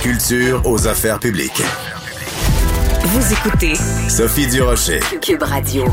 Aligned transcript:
culture 0.00 0.62
aux 0.64 0.88
affaires 0.88 1.20
publiques. 1.20 1.62
Vous 3.04 3.32
écoutez 3.34 3.74
Sophie 4.08 4.46
Durocher. 4.46 5.00
Cube 5.20 5.42
Radio. 5.42 5.84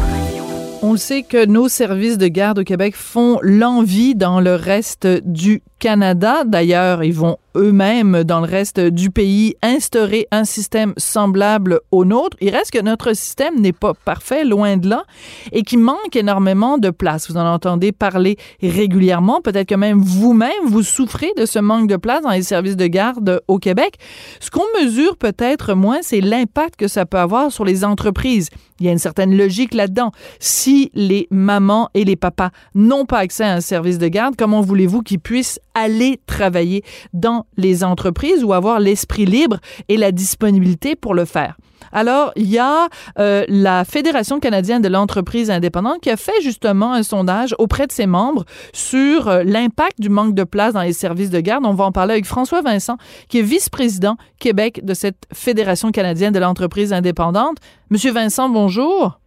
On 0.82 0.94
le 0.94 0.98
sait 0.98 1.24
que 1.24 1.46
nos 1.46 1.68
services 1.68 2.18
de 2.18 2.30
garde 2.30 2.60
au 2.60 2.64
Québec 2.64 2.96
font 2.96 3.38
l'envie 3.42 4.16
dans 4.16 4.40
le 4.40 4.56
reste 4.56 5.08
du 5.08 5.62
Canada. 5.80 6.44
D'ailleurs, 6.46 7.04
ils 7.04 7.14
vont 7.14 7.38
eux-mêmes 7.56 8.24
dans 8.24 8.40
le 8.40 8.46
reste 8.46 8.80
du 8.80 9.10
pays 9.10 9.56
instaurer 9.62 10.28
un 10.32 10.44
système 10.44 10.94
semblable 10.98 11.80
au 11.92 12.06
nôtre. 12.06 12.38
Il 12.40 12.50
reste 12.50 12.72
que 12.72 12.82
notre 12.82 13.14
système 13.14 13.60
n'est 13.60 13.74
pas 13.74 13.94
parfait, 13.94 14.46
loin 14.46 14.78
de 14.78 14.90
là, 14.90 15.04
et 15.52 15.64
qui 15.64 15.78
manque 15.78 16.16
énormément 16.16 16.78
de 16.78 16.90
place. 16.90 17.30
Vous 17.30 17.38
en 17.38 17.46
entendez 17.46 17.92
parler 17.92 18.38
régulièrement. 18.62 19.42
Peut-être 19.42 19.68
que 19.68 19.76
même 19.76 20.00
vous-même, 20.00 20.52
vous 20.66 20.84
souffrez 20.84 21.32
de 21.38 21.46
ce 21.46 21.60
manque 21.60 21.88
de 21.88 21.98
place 21.98 22.22
dans 22.22 22.32
les 22.32 22.44
services 22.44 22.78
de 22.78 22.88
garde 22.88 23.42
au 23.48 23.58
Québec. 23.58 23.98
Ce 24.40 24.52
qu'on 24.52 24.66
mesure 24.82 25.18
peut-être 25.18 25.74
moins, 25.74 26.00
c'est 26.02 26.22
l'impact 26.22 26.76
que 26.76 26.88
ça 26.88 27.06
peut 27.06 27.18
avoir 27.18 27.52
sur 27.52 27.66
les 27.66 27.84
entreprises. 27.84 28.50
Il 28.80 28.86
y 28.86 28.90
a 28.90 28.92
une 28.92 29.00
certaine 29.00 29.36
logique 29.36 29.74
là-dedans. 29.74 30.12
Si 30.40 30.92
les 30.94 31.28
mamans 31.32 31.90
et 31.96 32.06
les 32.06 32.16
papas 32.16 32.52
n'ont 32.76 33.06
pas 33.06 33.20
accès 33.20 33.44
à 33.44 33.54
un 33.54 33.62
service 33.62 33.98
de 33.98 34.08
garde, 34.08 34.36
comment 34.38 34.62
voulez-vous 34.62 35.02
qu'ils 35.02 35.20
puissent 35.20 35.60
aller 35.78 36.20
travailler 36.26 36.84
dans 37.14 37.46
les 37.58 37.84
entreprises 37.84 38.44
ou 38.44 38.54
avoir 38.54 38.80
l'esprit 38.80 39.26
libre 39.26 39.58
et 39.90 39.98
la 39.98 40.12
disponibilité 40.12 40.96
pour 40.96 41.14
le 41.14 41.26
faire? 41.26 41.58
Alors, 41.92 42.32
il 42.36 42.50
y 42.50 42.58
a 42.58 42.88
euh, 43.20 43.46
la 43.48 43.86
Fédération 43.86 44.40
canadienne 44.40 44.82
de 44.82 44.88
l'entreprise 44.88 45.50
indépendante 45.50 46.02
qui 46.02 46.10
a 46.10 46.18
fait 46.18 46.42
justement 46.42 46.94
un 46.94 47.04
sondage 47.04 47.56
auprès 47.60 47.88
de 47.88 47.92
ses 47.92 48.08
membres 48.08 48.46
sur 48.74 49.28
euh, 49.28 49.44
l'impact 49.44 50.00
du 50.00 50.10
manque 50.10 50.36
de 50.36 50.44
place 50.44 50.74
dans 50.74 50.82
les 50.82 50.94
services 50.94 51.30
de 51.30 51.40
garde. 51.40 51.66
On 51.66 51.74
va 51.74 51.86
en 51.86 51.92
parler 51.92 52.14
avec 52.14 52.26
François 52.26 52.62
Vincent, 52.62 52.98
qui 53.30 53.40
est 53.40 53.44
vice-président 53.44 54.18
Québec 54.40 54.84
de 54.84 54.94
cette 54.94 55.28
Fédération 55.34 55.92
canadienne 55.92 56.34
de 56.34 56.40
l'entreprise 56.40 56.94
indépendante. 56.94 57.58
Monsieur 57.90 58.12
Vincent, 58.12 58.50
bonjour. 58.50 59.20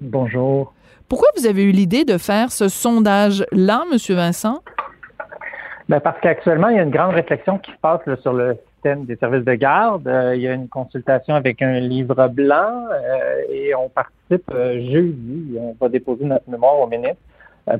Bonjour. 0.00 0.72
Pourquoi 1.08 1.28
vous 1.36 1.46
avez 1.46 1.64
eu 1.64 1.72
l'idée 1.72 2.04
de 2.04 2.16
faire 2.16 2.52
ce 2.52 2.68
sondage-là, 2.68 3.84
Monsieur 3.92 4.14
Vincent? 4.14 4.62
Ben 5.92 6.00
parce 6.00 6.18
qu'actuellement, 6.20 6.70
il 6.70 6.76
y 6.76 6.78
a 6.78 6.84
une 6.84 6.90
grande 6.90 7.14
réflexion 7.14 7.58
qui 7.58 7.70
se 7.70 7.76
passe 7.76 8.00
là, 8.06 8.16
sur 8.22 8.32
le 8.32 8.56
système 8.72 9.04
des 9.04 9.14
services 9.16 9.44
de 9.44 9.52
garde. 9.52 10.08
Euh, 10.08 10.34
il 10.34 10.40
y 10.40 10.48
a 10.48 10.54
une 10.54 10.68
consultation 10.68 11.34
avec 11.34 11.60
un 11.60 11.80
livre 11.80 12.28
blanc 12.28 12.86
euh, 12.90 13.42
et 13.50 13.74
on 13.74 13.90
participe 13.90 14.50
euh, 14.54 14.80
jeudi. 14.90 15.54
On 15.58 15.76
va 15.78 15.90
déposer 15.90 16.24
notre 16.24 16.48
mémoire 16.48 16.80
au 16.80 16.86
ministre. 16.86 17.20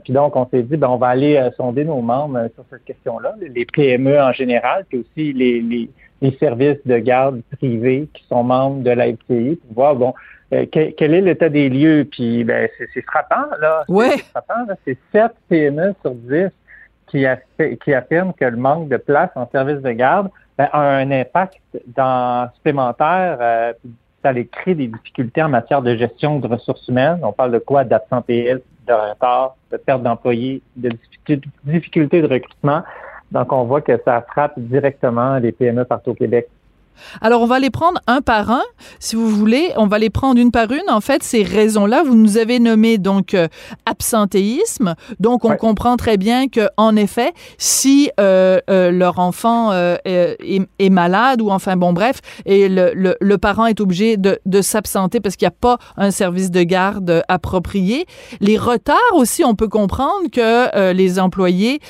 puis 0.04 0.12
donc, 0.12 0.36
on 0.36 0.46
s'est 0.50 0.62
dit, 0.62 0.76
ben, 0.76 0.88
on 0.88 0.98
va 0.98 1.06
aller 1.06 1.42
sonder 1.56 1.86
nos 1.86 2.02
membres 2.02 2.50
sur 2.54 2.64
cette 2.68 2.84
question-là, 2.84 3.34
les 3.40 3.64
PME 3.64 4.20
en 4.20 4.32
général, 4.32 4.84
puis 4.90 4.98
aussi 4.98 5.32
les, 5.32 5.62
les, 5.62 5.88
les, 6.20 6.36
services 6.36 6.84
de 6.84 6.98
garde 6.98 7.40
privés 7.56 8.10
qui 8.12 8.24
sont 8.24 8.44
membres 8.44 8.82
de 8.82 8.90
la 8.90 9.06
FTI, 9.06 9.56
pour 9.56 9.74
voir, 9.74 9.96
bon, 9.96 10.12
quel, 10.50 10.94
quel, 10.96 11.14
est 11.14 11.22
l'état 11.22 11.48
des 11.48 11.70
lieux. 11.70 12.06
Puis, 12.10 12.44
ben, 12.44 12.68
c'est 12.92 13.06
frappant, 13.06 13.46
là. 13.58 13.84
Ouais. 13.88 14.10
C'est 14.18 14.24
frappant, 14.24 14.66
là. 14.68 14.74
C'est 14.84 14.98
7 15.12 15.32
PME 15.48 15.94
sur 16.02 16.14
10 16.14 16.50
qui, 17.12 17.94
affirment 17.94 18.32
que 18.32 18.44
le 18.44 18.56
manque 18.56 18.88
de 18.88 18.96
place 18.96 19.30
en 19.34 19.48
service 19.50 19.82
de 19.82 19.92
garde 19.92 20.28
ben, 20.58 20.68
a 20.72 20.80
un 20.80 21.10
impact 21.10 21.60
dans, 21.94 22.50
supplémentaire. 22.54 23.38
Euh, 23.40 23.72
ça 24.22 24.32
les 24.32 24.46
crée 24.46 24.74
des 24.74 24.86
difficultés 24.86 25.42
en 25.42 25.48
matière 25.48 25.82
de 25.82 25.96
gestion 25.96 26.38
de 26.38 26.46
ressources 26.46 26.86
humaines. 26.88 27.18
On 27.22 27.32
parle 27.32 27.52
de 27.52 27.58
quoi? 27.58 27.84
D'absentéisme, 27.84 28.62
de 28.86 28.92
retard, 28.92 29.56
de 29.70 29.76
perte 29.76 30.02
d'employés, 30.02 30.62
de 30.76 30.90
difficultés 31.64 32.22
de 32.22 32.28
recrutement. 32.28 32.82
Donc, 33.32 33.52
on 33.52 33.64
voit 33.64 33.80
que 33.80 33.98
ça 34.04 34.24
frappe 34.30 34.58
directement 34.58 35.38
les 35.38 35.52
PME 35.52 35.84
partout 35.84 36.10
au 36.10 36.14
Québec. 36.14 36.48
Alors, 37.20 37.42
on 37.42 37.46
va 37.46 37.58
les 37.58 37.70
prendre 37.70 38.00
un 38.06 38.20
par 38.20 38.50
un, 38.50 38.62
si 38.98 39.16
vous 39.16 39.28
voulez. 39.28 39.70
On 39.76 39.86
va 39.86 39.98
les 39.98 40.10
prendre 40.10 40.40
une 40.40 40.50
par 40.50 40.70
une. 40.70 40.88
En 40.88 41.00
fait, 41.00 41.22
ces 41.22 41.42
raisons-là, 41.42 42.02
vous 42.04 42.14
nous 42.14 42.36
avez 42.38 42.58
nommé 42.58 42.98
donc 42.98 43.34
euh, 43.34 43.48
absentéisme. 43.86 44.94
Donc, 45.20 45.44
on 45.44 45.50
Ouais. 45.50 45.56
comprend 45.56 45.96
très 45.96 46.16
bien 46.16 46.48
que, 46.48 46.68
en 46.76 46.96
effet, 46.96 47.32
si 47.58 48.10
euh, 48.20 48.58
euh, 48.70 48.90
leur 48.90 49.18
enfant 49.18 49.72
est, 49.72 50.38
est 50.78 50.90
malade 50.90 51.40
ou 51.42 51.50
enfin 51.50 51.76
bon 51.76 51.92
bref, 51.92 52.20
et 52.46 52.68
le, 52.68 52.92
le, 52.94 53.16
le 53.20 53.38
parent 53.38 53.66
est 53.66 53.80
obligé 53.80 54.16
de, 54.16 54.38
de 54.46 54.62
s'absenter 54.62 55.20
parce 55.20 55.36
qu'il 55.36 55.46
n'y 55.46 55.52
a 55.52 55.56
pas 55.60 55.78
un 55.96 56.10
service 56.10 56.50
de 56.50 56.62
garde 56.62 57.22
approprié. 57.28 58.06
Les 58.40 58.56
retards 58.58 58.96
aussi, 59.14 59.44
on 59.44 59.54
peut 59.54 59.68
comprendre 59.68 60.30
que 60.32 60.92
les 60.92 61.18
employés 61.20 61.80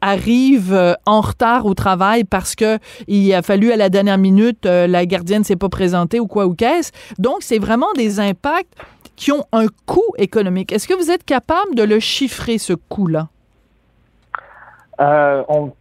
arrivent 0.00 0.96
en 1.06 1.20
retard 1.20 1.66
au 1.66 1.74
travail 1.74 2.24
parce 2.24 2.54
que 2.54 2.78
il 3.08 3.32
a 3.34 3.42
fallu 3.42 3.72
à 3.72 3.76
la 3.76 3.88
dernière 3.88 4.18
minute 4.18 4.29
euh, 4.66 4.86
la 4.86 5.06
gardienne 5.06 5.44
s'est 5.44 5.56
pas 5.56 5.68
présentée 5.68 6.20
ou 6.20 6.26
quoi 6.26 6.46
ou 6.46 6.54
qu'est-ce. 6.54 6.92
Donc 7.18 7.38
c'est 7.40 7.58
vraiment 7.58 7.92
des 7.96 8.20
impacts 8.20 8.74
qui 9.16 9.32
ont 9.32 9.44
un 9.52 9.66
coût 9.86 10.14
économique. 10.18 10.72
Est-ce 10.72 10.88
que 10.88 10.94
vous 10.94 11.10
êtes 11.10 11.24
capable 11.24 11.74
de 11.74 11.82
le 11.82 12.00
chiffrer 12.00 12.58
ce 12.58 12.72
coût-là? 12.72 13.28
Euh, 15.00 15.42
on, 15.48 15.72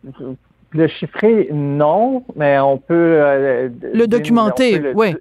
le 0.72 0.88
chiffrer, 0.88 1.50
non, 1.52 2.24
mais 2.36 2.60
on 2.60 2.78
peut... 2.78 2.94
euh, 2.94 3.70
Le 3.94 4.08
documenter, 4.08 4.94
oui. 4.94 5.16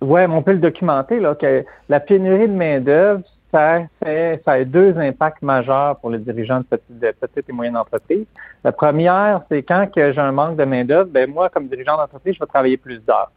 Ouais, 0.00 0.26
mais 0.26 0.34
on 0.34 0.42
peut 0.42 0.52
le 0.52 0.58
documenter, 0.58 1.20
là, 1.20 1.34
que 1.34 1.64
la 1.88 2.00
pénurie 2.00 2.48
de 2.48 2.52
main-d'œuvre, 2.52 3.22
ça 3.54 3.82
fait, 4.02 4.42
ça 4.44 4.52
a 4.52 4.64
deux 4.64 4.98
impacts 4.98 5.42
majeurs 5.42 5.96
pour 6.00 6.10
les 6.10 6.18
dirigeants 6.18 6.58
de 6.58 6.64
petites, 6.64 6.98
de 6.98 7.14
petites 7.20 7.48
et 7.48 7.52
moyennes 7.52 7.76
entreprises. 7.76 8.26
La 8.64 8.72
première, 8.72 9.42
c'est 9.48 9.62
quand 9.62 9.86
j'ai 9.94 10.18
un 10.18 10.32
manque 10.32 10.56
de 10.56 10.64
main-d'œuvre, 10.64 11.08
ben 11.08 11.30
moi, 11.30 11.48
comme 11.50 11.68
dirigeant 11.68 11.96
d'entreprise, 11.96 12.34
je 12.34 12.40
vais 12.40 12.46
travailler 12.46 12.76
plus 12.76 12.98
d'heures. 13.04 13.30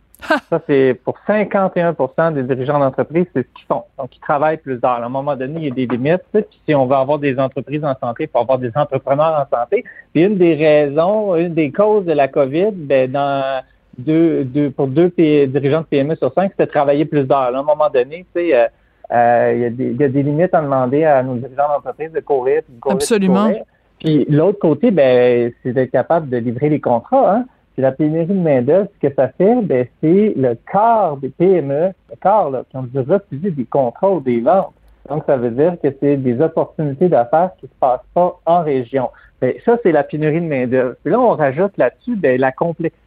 Ça, 0.50 0.60
c'est 0.66 1.00
pour 1.06 1.16
51% 1.28 2.34
des 2.34 2.42
dirigeants 2.42 2.80
d'entreprise, 2.80 3.28
c'est 3.36 3.44
ce 3.44 3.54
qu'ils 3.54 3.68
font. 3.68 3.84
Donc, 4.00 4.16
ils 4.16 4.20
travaillent 4.20 4.58
plus 4.58 4.78
d'heures. 4.78 5.04
À 5.04 5.06
un 5.06 5.10
moment 5.10 5.36
donné, 5.36 5.54
il 5.58 5.66
y 5.66 5.72
a 5.72 5.76
des 5.76 5.86
limites. 5.86 6.24
Puis 6.34 6.44
si 6.68 6.74
on 6.74 6.88
veut 6.88 6.96
avoir 6.96 7.20
des 7.20 7.38
entreprises 7.38 7.86
en 7.86 7.96
santé, 8.02 8.24
il 8.24 8.30
faut 8.30 8.40
avoir 8.40 8.58
des 8.58 8.72
entrepreneurs 8.74 9.48
en 9.48 9.58
santé. 9.58 9.84
Puis 10.14 10.24
une 10.24 10.38
des 10.40 10.56
raisons, 10.56 11.36
une 11.36 11.54
des 11.54 11.72
causes 11.72 12.06
de 12.06 12.14
la 12.14 12.28
COVID, 12.28 12.72
ben, 12.72 13.12
dans 13.12 13.62
deux, 14.00 14.44
deux, 14.44 14.72
pour 14.72 14.88
deux 14.88 15.10
dirigeants 15.16 15.82
de 15.82 15.86
PME 15.86 16.16
sur 16.16 16.34
cinq, 16.34 16.50
c'était 16.52 16.66
de 16.66 16.72
travailler 16.72 17.06
plus 17.06 17.26
d'heures. 17.26 17.56
À 17.56 17.60
un 17.60 17.64
moment 17.64 17.90
donné, 17.94 18.26
tu 18.36 18.42
sais, 18.42 18.70
euh, 19.12 19.54
il, 19.56 19.62
y 19.62 19.66
a 19.66 19.70
des, 19.70 19.86
il 19.92 19.98
y 19.98 20.04
a 20.04 20.10
des 20.10 20.24
limites 20.24 20.54
à 20.54 20.62
demander 20.62 21.06
à 21.06 21.24
nos 21.24 21.36
dirigeants 21.36 21.68
d'entreprise 21.68 22.12
de 22.12 22.20
courir, 22.20 22.62
puis 22.64 22.76
de 22.76 22.80
courir, 22.80 22.98
de 22.98 23.04
Absolument. 23.04 23.48
courir. 23.48 23.64
Puis 24.00 24.26
l'autre 24.30 24.60
côté, 24.60 24.92
ben, 24.92 25.52
c'est 25.64 25.74
d'être 25.74 25.92
capable 25.92 26.30
de 26.30 26.38
livrer 26.38 26.70
les 26.70 26.80
contrats. 26.80 27.36
Hein? 27.36 27.46
Puis 27.74 27.82
la 27.82 27.92
pénurie 27.92 28.26
de 28.26 28.34
main-d'œuvre, 28.34 28.90
ce 29.02 29.08
que 29.08 29.14
ça 29.14 29.30
fait, 29.30 29.62
ben, 29.62 29.86
c'est 30.02 30.34
le 30.36 30.58
quart 30.72 31.18
des 31.18 31.30
PME, 31.30 31.92
le 32.10 32.16
quart, 32.22 32.50
là, 32.50 32.64
qui 32.70 32.78
ont 32.78 32.84
dû 32.84 33.00
refuser 33.00 33.52
des 33.52 33.66
contrats 33.66 34.12
ou 34.12 34.20
des 34.20 34.42
ventes. 34.42 34.74
Donc, 35.10 35.24
ça 35.26 35.38
veut 35.38 35.52
dire 35.52 35.78
que 35.82 35.88
c'est 36.02 36.18
des 36.18 36.42
opportunités 36.42 37.08
d'affaires 37.08 37.52
qui 37.60 37.66
ne 37.66 37.70
se 37.70 37.76
passent 37.80 38.02
pas 38.14 38.40
en 38.46 38.62
région. 38.62 39.10
Ben, 39.42 39.54
ça, 39.66 39.78
c'est 39.84 39.92
la 39.92 40.04
pénurie 40.04 40.42
de 40.42 40.48
main-d'œuvre. 40.48 40.96
Puis 41.04 41.12
là, 41.12 41.20
on 41.20 41.36
rajoute 41.36 41.78
là-dessus 41.78 42.16
ben, 42.16 42.40
la 42.40 42.52
complexité 42.52 43.07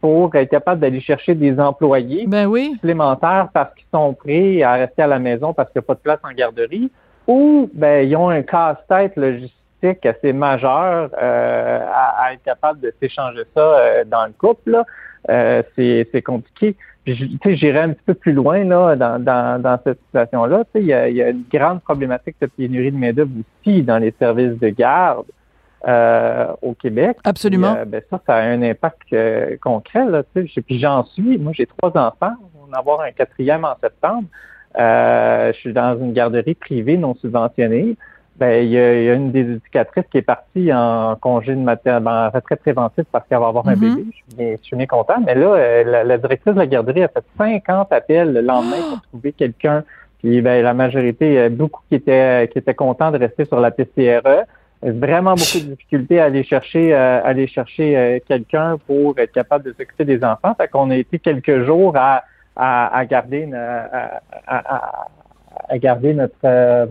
pour 0.00 0.34
être 0.34 0.50
capable 0.50 0.80
d'aller 0.80 1.00
chercher 1.00 1.34
des 1.34 1.58
employés 1.60 2.24
Ben 2.26 2.46
oui. 2.46 2.72
supplémentaires 2.74 3.48
parce 3.52 3.74
qu'ils 3.74 3.86
sont 3.92 4.14
prêts 4.14 4.62
à 4.62 4.74
rester 4.74 5.02
à 5.02 5.06
la 5.06 5.18
maison 5.18 5.52
parce 5.52 5.70
qu'il 5.70 5.80
n'y 5.80 5.84
a 5.84 5.86
pas 5.86 5.94
de 5.94 6.00
place 6.00 6.18
en 6.24 6.32
garderie, 6.34 6.90
ou 7.26 7.70
ben, 7.74 8.08
ils 8.08 8.16
ont 8.16 8.28
un 8.28 8.42
casse-tête 8.42 9.16
logistique 9.16 10.04
assez 10.04 10.32
majeur 10.32 11.10
euh, 11.20 11.80
à, 11.92 12.24
à 12.24 12.32
être 12.32 12.42
capable 12.42 12.80
de 12.80 12.92
s'échanger 13.00 13.44
ça 13.54 13.60
euh, 13.60 14.04
dans 14.04 14.26
le 14.26 14.32
couple. 14.32 14.70
là. 14.72 14.84
Euh, 15.28 15.62
c'est 15.76 16.08
c'est 16.12 16.22
compliqué. 16.22 16.76
J'irais 17.06 17.80
un 17.80 17.90
petit 17.90 18.02
peu 18.04 18.14
plus 18.14 18.32
loin 18.32 18.64
là, 18.64 18.94
dans, 18.96 19.22
dans, 19.22 19.60
dans 19.60 19.78
cette 19.84 19.98
situation-là. 20.06 20.64
Il 20.74 20.82
y, 20.82 20.86
y 20.86 21.22
a 21.22 21.30
une 21.30 21.44
grande 21.52 21.80
problématique 21.82 22.36
de 22.40 22.46
pénurie 22.46 22.92
de 22.92 22.96
main-d'œuvre 22.96 23.30
aussi 23.40 23.82
dans 23.82 23.98
les 23.98 24.14
services 24.18 24.58
de 24.58 24.68
garde 24.68 25.26
euh, 25.88 26.46
au 26.62 26.74
Québec. 26.74 27.16
Absolument. 27.24 27.72
Puis, 27.72 27.80
euh, 27.82 27.84
ben, 27.86 28.02
ça, 28.10 28.20
ça 28.26 28.34
a 28.36 28.42
un 28.42 28.62
impact 28.62 29.12
euh, 29.12 29.56
concret. 29.60 30.04
Là. 30.06 30.22
Puis 30.34 30.78
j'en 30.78 31.04
suis. 31.04 31.38
Moi, 31.38 31.52
j'ai 31.54 31.66
trois 31.66 31.90
enfants. 31.96 32.34
On 32.54 32.66
va 32.66 32.76
en 32.76 32.78
avoir 32.80 33.00
un 33.00 33.12
quatrième 33.12 33.64
en 33.64 33.74
septembre. 33.82 34.24
Euh, 34.78 35.52
je 35.52 35.58
suis 35.58 35.72
dans 35.72 35.98
une 35.98 36.12
garderie 36.12 36.54
privée 36.54 36.96
non 36.96 37.14
subventionnée. 37.14 37.96
ben, 38.36 38.62
il 38.64 38.70
y, 38.70 38.78
a, 38.78 38.94
il 39.00 39.04
y 39.04 39.10
a 39.10 39.14
une 39.14 39.32
des 39.32 39.40
éducatrices 39.40 40.04
qui 40.10 40.16
est 40.18 40.22
partie 40.22 40.72
en 40.72 41.14
congé 41.20 41.54
de 41.54 41.60
maternité, 41.60 42.04
ben, 42.04 42.26
en 42.26 42.30
retraite 42.30 42.60
préventive 42.60 43.04
parce 43.12 43.26
qu'elle 43.28 43.38
va 43.38 43.48
avoir 43.48 43.68
un 43.68 43.74
Mhm. 43.74 43.80
bébé. 43.80 44.04
Je 44.10 44.16
suis, 44.16 44.24
bien, 44.36 44.56
je 44.58 44.62
suis 44.64 44.76
bien 44.76 44.86
content. 44.86 45.20
Mais 45.26 45.34
là, 45.34 45.46
euh, 45.54 45.84
la, 45.84 46.04
la 46.04 46.16
directrice 46.18 46.54
de 46.54 46.58
la 46.58 46.66
garderie 46.66 47.02
a 47.02 47.08
fait 47.08 47.24
50 47.36 47.92
appels 47.92 48.32
le 48.32 48.40
lendemain 48.40 48.76
pour 48.90 49.02
trouver 49.02 49.32
quelqu'un. 49.32 49.82
Puis 50.20 50.40
ben, 50.42 50.62
la 50.62 50.72
majorité, 50.74 51.48
beaucoup 51.50 51.82
qui 51.88 51.96
étaient 51.96 52.48
qui 52.52 52.58
étaient 52.58 52.74
contents 52.74 53.10
de 53.10 53.18
rester 53.18 53.44
sur 53.46 53.58
la 53.60 53.70
PCRE. 53.70 54.44
Vraiment 54.82 55.34
beaucoup 55.34 55.60
de 55.62 55.74
difficultés 55.74 56.20
à 56.20 56.24
aller 56.24 56.42
chercher 56.42 56.94
euh, 56.94 57.20
aller 57.22 57.46
chercher 57.46 57.98
euh, 57.98 58.18
quelqu'un 58.26 58.78
pour 58.86 59.18
être 59.18 59.32
capable 59.32 59.64
de 59.64 59.72
s'occuper 59.72 60.06
des 60.06 60.24
enfants. 60.24 60.54
Fait 60.56 60.68
qu'on 60.68 60.88
a 60.90 60.96
été 60.96 61.18
quelques 61.18 61.64
jours 61.64 61.94
à, 61.98 62.24
à, 62.56 62.96
à 62.96 63.04
garder 63.04 63.50
à, 63.52 64.20
à- 64.46 64.76
à- 64.76 65.08
à 65.68 65.78
garder 65.78 66.14
notre 66.14 66.34
euh, 66.44 66.86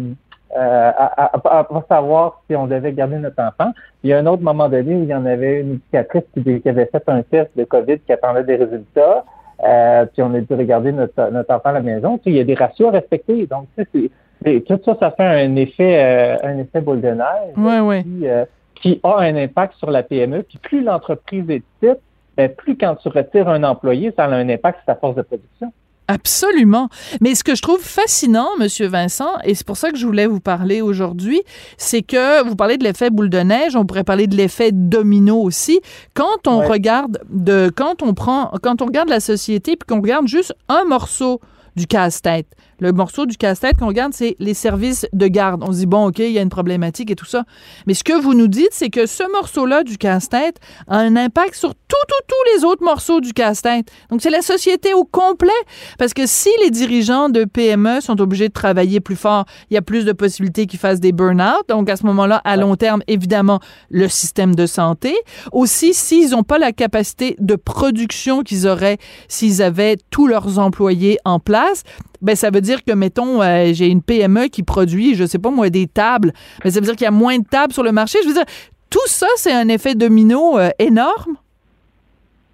euh, 0.55 0.91
à, 0.97 1.25
à- 1.25 1.59
à- 1.59 1.67
à 1.77 1.83
savoir 1.89 2.41
si 2.47 2.55
on 2.55 2.67
devait 2.67 2.93
garder 2.93 3.17
notre 3.17 3.41
enfant. 3.41 3.71
Il 4.03 4.11
y 4.11 4.13
a 4.13 4.19
un 4.19 4.25
autre 4.27 4.43
moment 4.43 4.69
donné 4.69 4.95
où 4.95 5.03
il 5.03 5.09
y 5.09 5.15
en 5.15 5.25
avait 5.25 5.61
une 5.61 5.71
éducatrice 5.73 6.23
qui, 6.33 6.69
avait 6.69 6.85
fait 6.85 7.03
un 7.07 7.23
test 7.23 7.49
de 7.55 7.63
COVID 7.63 7.99
qui 7.99 8.13
attendait 8.13 8.43
des 8.43 8.55
résultats. 8.55 9.25
Euh, 9.63 10.05
puis 10.05 10.21
on 10.21 10.33
a 10.35 10.39
dû 10.41 10.53
regarder 10.53 10.91
notre, 10.91 11.31
notre 11.31 11.53
enfant 11.53 11.69
à 11.69 11.73
la 11.73 11.81
maison. 11.81 12.19
Il 12.25 12.33
y 12.33 12.39
a 12.39 12.43
des 12.43 12.53
ratios 12.53 12.89
à 12.89 12.91
respecter. 12.91 13.45
Donc, 13.47 13.65
tu 13.77 13.85
sais, 13.93 14.11
tout 14.43 14.79
ça, 14.85 14.95
ça 14.99 15.11
fait 15.11 15.23
un 15.25 15.55
effet, 15.55 15.97
euh, 16.03 16.37
un 16.47 16.57
effet 16.59 16.81
boule 16.81 17.01
de 17.01 17.09
neige 17.09 17.57
Ouais, 17.57 17.79
ouais. 17.79 18.03
qui, 18.03 18.27
euh, 18.27 18.45
qui 18.75 18.99
a 19.03 19.17
un 19.19 19.35
impact 19.35 19.75
sur 19.77 19.91
la 19.91 20.03
PME. 20.03 20.43
Puis 20.43 20.57
plus 20.59 20.81
l'entreprise 20.83 21.43
est 21.49 21.63
petite, 21.79 21.99
ben, 22.37 22.49
plus 22.49 22.77
quand 22.77 22.95
tu 22.95 23.09
retires 23.09 23.49
un 23.49 23.63
employé, 23.63 24.13
ça 24.15 24.25
a 24.25 24.29
un 24.29 24.47
impact 24.49 24.77
sur 24.79 24.85
ta 24.85 24.95
force 24.95 25.15
de 25.15 25.21
production. 25.23 25.73
Absolument. 26.07 26.89
Mais 27.21 27.35
ce 27.35 27.43
que 27.43 27.53
je 27.53 27.61
trouve 27.61 27.81
fascinant, 27.81 28.47
Monsieur 28.59 28.87
Vincent, 28.87 29.29
et 29.43 29.53
c'est 29.53 29.65
pour 29.67 29.77
ça 29.77 29.91
que 29.91 29.97
je 29.97 30.07
voulais 30.07 30.25
vous 30.25 30.39
parler 30.39 30.81
aujourd'hui, 30.81 31.41
c'est 31.77 32.01
que 32.01 32.43
vous 32.47 32.55
parlez 32.55 32.77
de 32.77 32.83
l'effet 32.83 33.11
boule 33.11 33.29
de 33.29 33.37
neige, 33.37 33.75
on 33.75 33.85
pourrait 33.85 34.03
parler 34.03 34.25
de 34.25 34.35
l'effet 34.35 34.71
domino 34.71 35.35
aussi. 35.37 35.79
Quand 36.15 36.47
on 36.47 36.61
Ouais. 36.61 36.65
regarde 36.67 37.19
de, 37.29 37.69
quand 37.75 38.01
on 38.01 38.15
prend, 38.15 38.51
quand 38.63 38.81
on 38.81 38.85
regarde 38.87 39.09
la 39.09 39.19
société 39.19 39.75
puis 39.75 39.85
qu'on 39.87 40.01
regarde 40.01 40.27
juste 40.27 40.55
un 40.67 40.83
morceau 40.83 41.39
du 41.75 41.85
casse-tête. 41.85 42.47
Le 42.79 42.91
morceau 42.93 43.25
du 43.25 43.37
casse-tête 43.37 43.77
qu'on 43.77 43.87
regarde, 43.87 44.13
c'est 44.13 44.35
les 44.39 44.53
services 44.53 45.05
de 45.13 45.27
garde. 45.27 45.63
On 45.63 45.71
se 45.71 45.79
dit, 45.79 45.85
bon, 45.85 46.07
OK, 46.07 46.19
il 46.19 46.31
y 46.31 46.39
a 46.39 46.41
une 46.41 46.49
problématique 46.49 47.11
et 47.11 47.15
tout 47.15 47.25
ça. 47.25 47.43
Mais 47.87 47.93
ce 47.93 48.03
que 48.03 48.13
vous 48.13 48.33
nous 48.33 48.47
dites, 48.47 48.71
c'est 48.71 48.89
que 48.89 49.05
ce 49.05 49.29
morceau-là 49.31 49.83
du 49.83 49.97
casse-tête 49.97 50.59
a 50.87 50.97
un 50.97 51.15
impact 51.15 51.55
sur 51.55 51.75
tout, 51.75 51.95
tout, 52.07 52.25
tous 52.27 52.55
les 52.55 52.63
autres 52.63 52.83
morceaux 52.83 53.19
du 53.19 53.33
casse-tête. 53.33 53.91
Donc, 54.09 54.21
c'est 54.21 54.29
la 54.29 54.41
société 54.41 54.93
au 54.93 55.03
complet. 55.03 55.49
Parce 55.97 56.13
que 56.13 56.25
si 56.25 56.49
les 56.63 56.71
dirigeants 56.71 57.29
de 57.29 57.43
PME 57.43 58.01
sont 58.01 58.19
obligés 58.21 58.47
de 58.47 58.53
travailler 58.53 58.99
plus 58.99 59.15
fort, 59.15 59.45
il 59.69 59.73
y 59.73 59.77
a 59.77 59.81
plus 59.81 60.05
de 60.05 60.11
possibilités 60.13 60.65
qu'ils 60.65 60.79
fassent 60.79 61.01
des 61.01 61.11
burn-out. 61.11 61.67
Donc, 61.67 61.89
à 61.89 61.95
ce 61.95 62.05
moment-là, 62.05 62.41
à 62.45 62.55
long 62.55 62.75
terme, 62.75 63.01
évidemment, 63.07 63.59
le 63.89 64.07
système 64.07 64.55
de 64.55 64.65
santé. 64.65 65.15
Aussi, 65.51 65.93
s'ils 65.93 66.31
n'ont 66.31 66.43
pas 66.43 66.57
la 66.57 66.71
capacité 66.71 67.35
de 67.39 67.55
production 67.55 68.43
qu'ils 68.43 68.67
auraient 68.67 68.97
s'ils 69.27 69.61
avaient 69.61 69.97
tous 70.09 70.27
leurs 70.27 70.59
employés 70.59 71.17
en 71.25 71.39
place, 71.39 71.83
ben 72.21 72.35
ça 72.35 72.49
veut 72.49 72.61
dire 72.61 72.83
que 72.83 72.91
mettons 72.91 73.41
euh, 73.41 73.71
j'ai 73.73 73.87
une 73.87 74.01
PME 74.01 74.47
qui 74.47 74.63
produit 74.63 75.15
je 75.15 75.25
sais 75.25 75.39
pas 75.39 75.51
moi 75.51 75.69
des 75.69 75.87
tables 75.87 76.33
mais 76.63 76.71
ça 76.71 76.79
veut 76.79 76.85
dire 76.85 76.95
qu'il 76.95 77.05
y 77.05 77.07
a 77.07 77.11
moins 77.11 77.37
de 77.37 77.45
tables 77.45 77.73
sur 77.73 77.83
le 77.83 77.91
marché 77.91 78.19
je 78.23 78.27
veux 78.27 78.33
dire 78.33 78.45
tout 78.89 79.07
ça 79.07 79.27
c'est 79.35 79.53
un 79.53 79.67
effet 79.69 79.95
domino 79.95 80.57
euh, 80.57 80.69
énorme? 80.79 81.37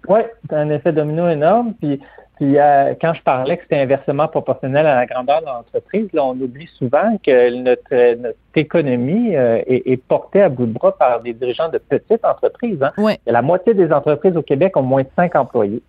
Oui, 0.08 0.20
c'est 0.48 0.56
un 0.56 0.70
effet 0.70 0.92
domino 0.92 1.28
énorme. 1.28 1.74
Puis, 1.80 2.00
puis 2.36 2.58
euh, 2.58 2.94
quand 3.00 3.14
je 3.14 3.22
parlais 3.22 3.56
que 3.56 3.62
c'était 3.62 3.80
inversement 3.80 4.28
proportionnel 4.28 4.86
à 4.86 4.94
la 4.94 5.06
grandeur 5.06 5.40
de 5.40 5.46
l'entreprise, 5.46 6.08
là, 6.12 6.24
on 6.24 6.32
oublie 6.32 6.68
souvent 6.78 7.18
que 7.24 7.50
notre, 7.62 8.14
notre 8.20 8.38
économie 8.54 9.34
euh, 9.34 9.62
est, 9.66 9.90
est 9.90 9.96
portée 9.96 10.42
à 10.42 10.48
bout 10.48 10.66
de 10.66 10.72
bras 10.72 10.96
par 10.96 11.22
des 11.22 11.32
dirigeants 11.32 11.70
de 11.70 11.78
petites 11.78 12.24
entreprises. 12.24 12.82
Hein. 12.82 12.92
Ouais. 12.98 13.18
Et 13.26 13.32
la 13.32 13.42
moitié 13.42 13.74
des 13.74 13.90
entreprises 13.90 14.36
au 14.36 14.42
Québec 14.42 14.76
ont 14.76 14.82
moins 14.82 15.02
de 15.02 15.08
5 15.16 15.34
employés. 15.36 15.82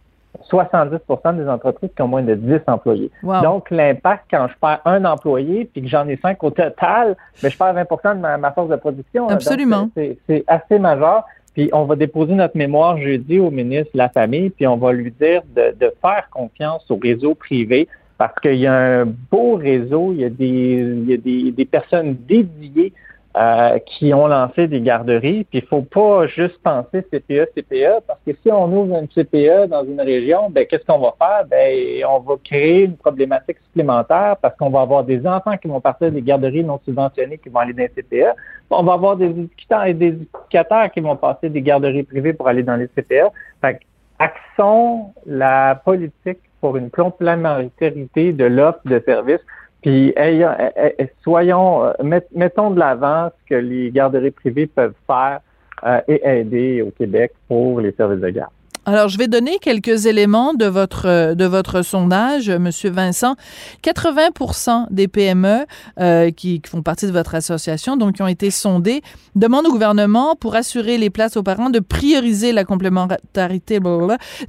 70% 0.51 1.37
des 1.37 1.47
entreprises 1.49 1.89
qui 1.95 2.01
ont 2.01 2.07
moins 2.07 2.23
de 2.23 2.35
10 2.35 2.59
employés. 2.67 3.11
Wow. 3.23 3.41
Donc, 3.41 3.69
l'impact 3.71 4.25
quand 4.31 4.47
je 4.47 4.53
perds 4.59 4.81
un 4.85 5.05
employé 5.05 5.65
puis 5.65 5.81
que 5.81 5.87
j'en 5.87 6.07
ai 6.07 6.17
cinq 6.17 6.43
au 6.43 6.49
total, 6.51 7.15
ben, 7.41 7.49
je 7.49 7.57
perds 7.57 7.73
20% 7.73 8.15
de 8.15 8.19
ma, 8.21 8.37
ma 8.37 8.51
force 8.51 8.69
de 8.69 8.75
production. 8.75 9.23
Donc, 9.23 9.31
Absolument. 9.33 9.89
c'est- 9.95 10.17
C'est 10.27 10.43
assez 10.47 10.79
majeur. 10.79 11.23
Puis 11.53 11.69
on 11.73 11.85
va 11.85 11.95
déposer 11.95 12.33
notre 12.35 12.55
mémoire 12.55 12.97
jeudi 12.99 13.39
au 13.39 13.49
ministre 13.49 13.89
de 13.93 13.97
la 13.97 14.09
Famille, 14.09 14.51
puis 14.51 14.67
on 14.67 14.77
va 14.77 14.91
lui 14.93 15.11
dire 15.19 15.41
de, 15.55 15.73
de 15.79 15.91
faire 16.01 16.27
confiance 16.29 16.85
au 16.91 16.99
réseau 17.01 17.33
privé 17.33 17.87
parce 18.19 18.35
qu'il 18.39 18.55
y 18.57 18.67
a 18.67 18.73
un 19.01 19.05
beau 19.05 19.55
réseau, 19.55 20.11
il 20.13 20.19
y 20.21 20.25
a 20.25 20.29
des, 20.29 20.45
il 20.45 21.09
y 21.09 21.13
a 21.13 21.17
des, 21.17 21.51
des 21.51 21.65
personnes 21.65 22.15
dédiées 22.27 22.93
euh, 23.37 23.77
qui 23.79 24.13
ont 24.15 24.25
lancé 24.25 24.67
des 24.67 24.81
garderies. 24.81 25.43
Puis 25.43 25.59
il 25.59 25.65
faut 25.65 25.83
pas 25.83 26.25
juste 26.25 26.57
penser 26.63 27.03
CPE, 27.03 27.51
CPE, 27.55 28.01
parce 28.07 28.19
que 28.25 28.31
si 28.41 28.51
on 28.51 28.65
ouvre 28.71 28.97
une 28.97 29.07
CPE 29.09 29.69
dans 29.69 29.83
une 29.85 30.01
région, 30.01 30.49
ben 30.49 30.65
qu'est-ce 30.65 30.83
qu'on 30.85 30.97
va 30.97 31.13
faire? 31.19 31.45
Ben 31.47 32.03
on 32.09 32.19
va 32.19 32.35
créer 32.43 32.85
une 32.85 32.97
problématique 32.97 33.57
supplémentaire 33.67 34.37
parce 34.41 34.57
qu'on 34.57 34.71
va 34.71 34.81
avoir 34.81 35.03
des 35.03 35.27
enfants 35.27 35.55
qui 35.57 35.67
vont 35.67 35.79
partir 35.79 36.11
des 36.11 36.21
garderies 36.23 36.63
non 36.63 36.79
subventionnées 36.83 37.37
qui 37.37 37.49
vont 37.49 37.59
aller 37.59 37.73
dans 37.73 37.83
les 37.83 38.01
CPE. 38.01 38.35
On 38.71 38.81
va 38.81 38.93
avoir 38.93 39.15
des 39.15 39.27
éducateurs 39.27 39.85
et 39.85 39.93
des 39.93 40.07
éducateurs 40.07 40.89
qui 40.91 40.99
vont 41.01 41.15
passer 41.15 41.49
des 41.49 41.61
garderies 41.61 42.03
privées 42.03 42.33
pour 42.33 42.47
aller 42.47 42.63
dans 42.63 42.75
les 42.75 42.87
CPE. 42.87 43.29
Fait 43.61 43.79
axons 44.17 45.13
la 45.27 45.75
politique 45.85 46.39
pour 46.59 46.75
une 46.77 46.89
complémentarité 46.89 48.33
de 48.33 48.45
l'offre 48.45 48.81
de 48.85 48.99
services. 49.05 49.45
Puis 49.87 50.11
ayons- 50.17 50.51
eh, 50.75 50.95
eh, 50.99 51.07
soyons, 51.23 51.85
euh, 51.85 51.93
met- 52.03 52.27
mettons 52.35 52.71
de 52.71 52.79
l'avant 52.79 53.29
ce 53.29 53.49
que 53.49 53.55
les 53.55 53.89
garderies 53.89 54.31
privées 54.31 54.67
peuvent 54.67 54.91
faire 55.07 55.39
euh, 55.85 56.01
et 56.09 56.19
aider 56.27 56.81
au 56.81 56.91
Québec 56.91 57.31
pour 57.47 57.79
les 57.79 57.93
services 57.93 58.19
de 58.19 58.29
garde. 58.29 58.51
Alors, 58.89 59.09
je 59.09 59.17
vais 59.17 59.27
donner 59.27 59.57
quelques 59.59 60.05
éléments 60.05 60.53
de 60.53 60.63
votre 60.63 61.07
euh, 61.07 61.35
de 61.35 61.43
votre 61.43 61.81
sondage, 61.81 62.47
euh, 62.47 62.57
Monsieur 62.57 62.89
Vincent. 62.89 63.35
80% 63.83 64.85
des 64.91 65.09
PME 65.09 65.65
euh, 65.99 66.31
qui, 66.31 66.61
qui 66.61 66.69
font 66.71 66.81
partie 66.81 67.05
de 67.05 67.11
votre 67.11 67.35
association, 67.35 67.97
donc 67.97 68.15
qui 68.15 68.21
ont 68.21 68.27
été 68.27 68.49
sondées, 68.49 69.01
demandent 69.35 69.67
au 69.67 69.71
gouvernement 69.71 70.37
pour 70.37 70.55
assurer 70.55 70.97
les 70.97 71.09
places 71.09 71.35
aux 71.35 71.43
parents 71.43 71.69
de 71.69 71.79
prioriser 71.79 72.53
la 72.53 72.63
complémentarité 72.63 73.81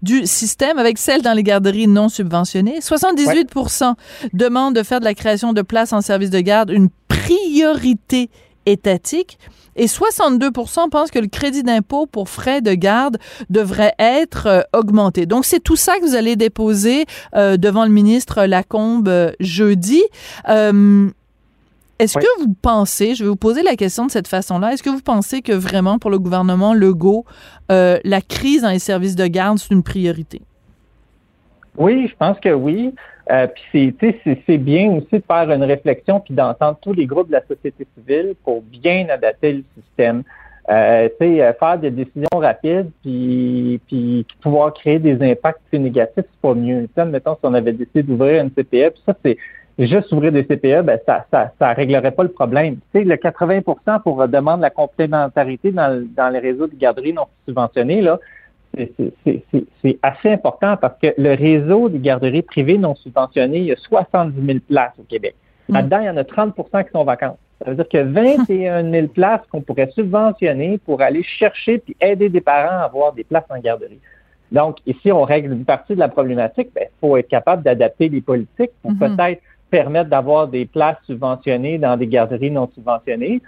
du 0.03 0.25
système 0.25 0.79
avec 0.79 0.99
celle 0.99 1.23
dans 1.23 1.35
les 1.35 1.43
garderies 1.43 1.89
non 1.89 2.09
subventionnées. 2.09 2.79
78% 2.79 3.95
demandent 4.35 4.77
de 4.77 4.85
faire 4.85 5.01
de 5.01 5.05
la 5.05 5.15
création 5.15 5.53
de 5.53 5.63
places 5.63 5.93
en 5.93 6.01
service 6.01 6.31
de 6.31 6.39
garde 6.39 6.71
une 6.71 6.91
priorité 7.09 8.31
étatique. 8.67 9.37
Et 9.79 9.87
62% 9.87 10.91
pensent 10.91 11.11
que 11.11 11.19
le 11.19 11.29
crédit 11.29 11.63
d'impôt 11.63 12.07
pour 12.07 12.29
frais 12.29 12.61
de 12.61 12.75
garde 12.75 13.17
devrait 13.49 13.95
être 13.99 14.47
euh, 14.47 14.61
augmenté. 14.75 15.25
Donc, 15.25 15.45
c'est 15.45 15.61
tout 15.61 15.77
ça 15.77 15.97
que 15.99 16.03
vous 16.05 16.15
allez 16.17 16.37
déposer 16.37 17.07
euh, 17.35 17.57
devant 17.57 17.85
le 17.85 17.91
ministre 17.91 18.45
Lacombe 18.45 19.09
euh, 19.09 19.33
jeudi. 19.41 20.03
Euh, 20.49 21.09
est-ce 22.01 22.19
Oui. 22.19 22.25
que 22.25 22.43
vous 22.45 22.55
pensez, 22.61 23.15
je 23.15 23.25
vais 23.25 23.31
vous 23.31 23.37
poser 23.37 23.63
la 23.63 23.75
question 23.77 24.07
de 24.07 24.11
cette 24.11 24.29
façon-là, 24.29 24.73
est-ce 24.73 24.83
que 24.83 24.91
vous 24.91 25.01
pensez 25.01 25.43
que 25.43 25.53
vraiment 25.53 25.99
pour 25.99 26.11
le 26.11 26.19
gouvernement 26.19 26.75
Legault, 26.75 27.25
euh, 27.73 27.99
la 28.05 28.21
crise 28.21 28.63
dans 28.63 28.71
les 28.71 28.79
services 28.79 29.17
de 29.17 29.27
garde, 29.27 29.59
c'est 29.59 29.73
une 29.75 29.83
priorité? 29.83 30.43
Oui, 31.77 32.09
je 32.09 32.15
pense 32.17 32.39
que 32.41 32.53
oui. 32.53 32.93
Euh, 33.31 33.47
puis 33.47 33.95
c'est, 34.47 34.59
bien 34.59 34.91
aussi 34.93 35.19
de 35.19 35.25
faire 35.27 35.51
une 35.51 35.63
réflexion 35.63 36.21
puis 36.21 36.33
d'entendre 36.35 36.79
tous 36.81 36.95
les 36.95 37.05
groupes 37.05 37.29
de 37.29 37.33
la 37.33 37.43
société 37.47 37.87
civile 37.95 38.35
pour 38.43 38.63
bien 38.63 39.07
adapter 39.11 39.53
le 39.53 39.65
système. 39.77 40.23
Euh, 40.71 41.09
euh, 41.23 41.53
faire 41.55 41.79
des 41.79 41.91
décisions 41.91 42.29
rapides 42.35 42.91
puis, 43.03 44.27
pouvoir 44.43 44.75
créer 44.75 44.99
des 44.99 45.23
impacts 45.23 45.61
plus 45.71 45.79
négatifs, 45.79 46.15
c'est 46.17 46.41
pas 46.43 46.55
mieux. 46.55 46.83
Tu 46.83 46.91
sais, 46.95 47.05
mettons, 47.07 47.35
si 47.35 47.41
on 47.45 47.55
avait 47.55 47.73
décidé 47.73 48.03
d'ouvrir 48.03 48.43
une 48.43 48.51
CPE, 48.51 48.93
puis 48.93 49.03
ça, 49.07 49.15
c'est 49.25 49.39
juste 49.79 50.13
ouvrir 50.13 50.33
des 50.33 50.45
CPE, 50.45 50.83
ben 50.83 50.99
ça, 51.07 51.25
ça, 51.31 51.53
ça 51.59 51.73
réglerait 51.73 52.11
pas 52.11 52.23
le 52.23 52.31
problème. 52.31 52.77
Tu 52.93 53.01
sais, 53.01 53.05
le 53.05 53.15
80% 53.15 54.03
pour 54.03 54.21
euh, 54.21 54.27
demande 54.27 54.61
la 54.61 54.71
complémentarité 54.71 55.71
dans, 55.71 56.07
dans 56.15 56.29
les 56.29 56.39
réseaux 56.39 56.67
de 56.67 56.75
garderies 56.75 57.15
non 57.15 57.27
subventionnés, 57.47 58.03
là, 58.03 58.19
c'est- 58.87 59.99
assez 60.03 60.31
important 60.31 60.77
parce 60.77 60.99
que 61.01 61.09
le 61.17 61.35
réseau 61.35 61.89
des 61.89 61.99
garderies 61.99 62.43
privées 62.43 62.79
non 62.79 62.95
subventionnées, 62.95 63.59
il 63.59 63.65
y 63.65 63.73
a 63.73 63.77
70 63.77 64.47
000 64.47 64.59
places 64.69 64.93
au 64.99 65.03
Québec. 65.03 65.35
Mm. 65.69 65.75
Là-dedans, 65.75 66.01
il 66.01 66.07
y 66.07 66.11
en 66.11 66.17
a 66.17 66.25
30% 66.25 66.85
qui 66.85 66.91
sont 66.93 67.05
vacantes. 67.05 67.39
Ça 67.63 67.71
veut 67.71 67.77
dire 67.77 67.89
qu'il 67.89 67.99
y 68.01 68.03
a 68.03 68.07
21 68.07 68.91
000 68.91 69.09
places 69.09 69.41
qu'on 69.51 69.61
pourrait 69.61 69.91
subventionner 69.95 70.79
pour 70.79 71.01
aller 71.03 71.23
chercher 71.23 71.79
puis 71.79 71.97
aider 72.01 72.29
des 72.29 72.41
parents 72.41 72.79
à 72.83 72.85
avoir 72.85 73.13
des 73.13 73.25
places 73.25 73.45
en 73.51 73.59
garderie. 73.59 73.99
Donc, 74.53 74.79
ici, 74.87 75.13
on 75.13 75.23
règle 75.25 75.53
une 75.53 75.65
partie 75.65 75.95
de 75.95 75.99
la 75.99 76.09
problématique. 76.09 76.71
Il 76.77 76.87
faut 77.01 77.17
être 77.17 77.29
capable 77.29 77.63
d'adapter 77.63 78.09
les 78.09 78.21
politiques 78.21 78.71
pour 78.81 78.93
Mhm. 78.93 78.99
peut-être 79.17 79.43
permettre 79.71 80.09
d'avoir 80.09 80.49
des 80.49 80.65
places 80.65 80.97
subventionnées 81.07 81.77
dans 81.79 81.97
des 81.97 82.07
garderies 82.07 82.51
non 82.51 82.71
subventionnées. 82.75 83.43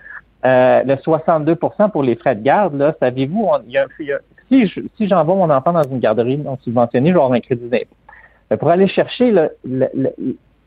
Euh, 0.44 0.82
le 0.84 0.96
62% 0.96 1.88
pour 1.88 2.02
les 2.02 2.16
frais 2.16 2.34
de 2.34 2.42
garde, 2.42 2.74
là, 2.74 2.94
savez-vous, 3.00 3.48
on- 3.50 3.62
il 3.66 3.72
y 3.72 3.78
a 3.78 3.84
un- 3.84 3.88
il 3.98 4.06
y 4.06 4.12
a- 4.12 4.20
si 4.50 4.66
je- 4.66 4.80
si 4.96 5.08
j'envoie 5.08 5.34
mon 5.36 5.50
enfant 5.50 5.72
dans 5.72 5.82
une 5.82 6.00
garderie 6.00 6.38
non 6.38 6.58
subventionnée, 6.62 7.08
je 7.10 7.14
vais 7.14 7.20
avoir 7.20 7.32
un 7.32 7.40
crédit 7.40 7.68
d'impôt. 7.68 8.56
Pour 8.58 8.68
aller 8.70 8.88
chercher 8.88 9.30
le, 9.30 9.50
le, 9.64 9.86
le, 9.94 10.10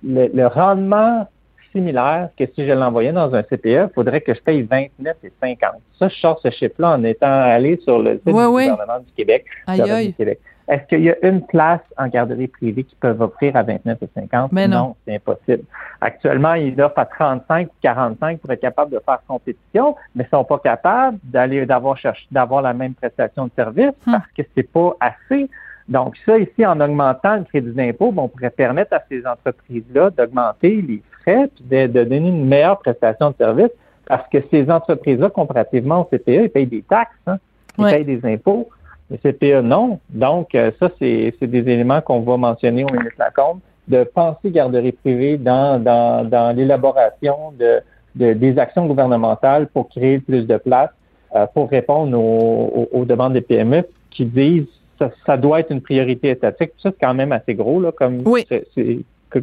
le- 0.03 0.31
le 0.33 0.47
rendement 0.47 1.27
similaire 1.73 2.29
que 2.37 2.45
si 2.53 2.65
je 2.67 2.71
l'envoyais 2.71 3.11
dans 3.11 3.33
un 3.33 3.41
CPE, 3.43 3.65
il 3.65 3.89
faudrait 3.95 4.21
que 4.21 4.33
je 4.33 4.39
paye 4.41 4.61
29 4.61 5.17
et 5.23 5.31
50. 5.41 5.71
Ça, 5.97 6.07
je 6.07 6.15
sors 6.15 6.39
ce 6.39 6.49
chiffre-là 6.51 6.91
en 6.91 7.03
étant 7.03 7.25
allé 7.27 7.77
sur 7.83 7.99
le 7.99 8.13
site 8.19 8.27
Ouais, 8.27 8.43
du 8.43 8.47
ouais. 8.49 8.69
gouvernement 8.69 8.99
du 8.99 9.11
Québec. 9.17 9.45
Aïe, 9.67 9.81
aïe. 9.81 10.13
Québec. 10.13 10.39
Est-ce 10.67 10.83
qu'il 10.87 11.01
y 11.03 11.09
a 11.09 11.15
une 11.27 11.41
place 11.45 11.81
en 11.97 12.07
garderie 12.07 12.47
privée 12.47 12.83
qui 12.85 12.95
peuvent 12.95 13.21
offrir 13.21 13.55
à 13.55 13.63
29 13.63 13.97
et 14.01 14.09
50? 14.15 14.51
Mais 14.53 14.67
non. 14.67 14.95
c'est 15.05 15.15
impossible. 15.15 15.63
Actuellement, 15.99 16.53
ils 16.53 16.79
offrent 16.81 16.99
à 16.99 17.05
35 17.05 17.67
ou 17.67 17.71
45 17.81 18.39
pour 18.39 18.49
être 18.51 18.61
capable 18.61 18.91
de 18.91 18.99
faire 19.05 19.19
compétition, 19.27 19.95
mais 20.15 20.23
ils 20.25 20.29
sont 20.29 20.43
pas 20.45 20.59
capables 20.59 21.17
d'aller 21.23 21.65
d'avoir 21.65 21.97
cherché 21.97 22.25
d'avoir 22.31 22.61
la 22.61 22.73
même 22.73 22.93
prestation 22.93 23.45
de 23.45 23.51
service 23.55 23.91
Hmm. 24.05 24.11
parce 24.13 24.27
que 24.37 24.43
c'est 24.55 24.71
pas 24.71 24.95
assez. 24.99 25.49
Donc 25.89 26.15
ça, 26.25 26.37
ici, 26.37 26.65
en 26.65 26.79
augmentant 26.79 27.35
le 27.35 27.43
crédit 27.43 27.71
d'impôt, 27.71 28.13
on 28.15 28.27
pourrait 28.29 28.49
permettre 28.49 28.93
à 28.93 29.01
ces 29.09 29.25
entreprises-là 29.27 30.11
d'augmenter 30.11 30.81
les 30.81 31.01
frais 31.21 31.49
puis 31.53 31.65
de, 31.65 31.87
de 31.87 32.03
donner 32.05 32.29
une 32.29 32.45
meilleure 32.47 32.79
prestation 32.79 33.31
de 33.31 33.35
service 33.35 33.71
parce 34.05 34.27
que 34.29 34.37
ces 34.49 34.69
entreprises-là, 34.71 35.29
comparativement 35.29 36.01
au 36.01 36.03
CPE, 36.05 36.27
ils 36.45 36.49
payent 36.49 36.67
des 36.67 36.81
taxes, 36.83 37.11
hein, 37.27 37.37
ils 37.77 37.83
Ouais. 37.83 37.91
payent 38.03 38.05
des 38.19 38.25
impôts. 38.33 38.69
Le 39.11 39.17
CPE, 39.17 39.61
non. 39.63 39.99
Donc, 40.09 40.55
euh, 40.55 40.71
ça, 40.79 40.89
c'est 40.99 41.33
c'est 41.39 41.47
des 41.47 41.59
éléments 41.59 42.01
qu'on 42.01 42.21
va 42.21 42.37
mentionner 42.37 42.83
au 42.85 42.91
ministre 42.91 43.19
Lacombe, 43.19 43.59
de 43.87 44.03
penser 44.05 44.49
garderie 44.49 44.93
privée 44.93 45.37
dans, 45.37 45.81
dans, 45.83 46.27
dans 46.27 46.55
l'élaboration 46.55 47.51
de, 47.59 47.81
de- 48.15 48.33
des 48.33 48.57
actions 48.57 48.85
gouvernementales 48.85 49.67
pour 49.67 49.89
créer 49.89 50.19
plus 50.19 50.47
de 50.47 50.57
place, 50.57 50.89
euh, 51.35 51.45
pour 51.53 51.69
répondre 51.69 52.17
aux, 52.17 52.87
aux- 52.93 52.99
aux 52.99 53.05
demandes 53.05 53.33
des 53.33 53.41
PME 53.41 53.83
qui 54.09 54.25
disent 54.25 54.67
ça, 54.99 55.11
ça 55.25 55.37
doit 55.37 55.59
être 55.59 55.71
une 55.71 55.81
priorité 55.81 56.29
étatique. 56.29 56.71
Ça, 56.81 56.91
c'est 56.91 56.99
quand 57.05 57.13
même 57.13 57.31
assez 57.33 57.55
gros, 57.55 57.81
là, 57.81 57.91
comme, 57.91 58.21
Oui. 58.25 58.47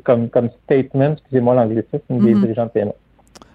comme, 0.05 0.29
comme 0.31 0.49
statement, 0.64 1.12
excusez-moi 1.12 1.55
l'anglicisme, 1.55 2.00
des 2.09 2.35
Mhm. 2.35 2.40
dirigeants 2.40 2.67
de 2.67 2.71
PME. 2.71 2.93